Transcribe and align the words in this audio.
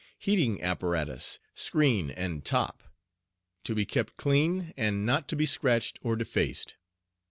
HEATING 0.17 0.63
APPARATUS, 0.63 1.37
SCREEN 1.53 2.09
AND 2.09 2.43
TOP. 2.43 2.81
To 3.65 3.75
be 3.75 3.85
kept 3.85 4.17
clean, 4.17 4.73
and 4.75 5.05
not 5.05 5.27
to 5.27 5.35
be 5.35 5.45
scratched 5.45 5.99
or 6.01 6.15
defaced. 6.15 6.73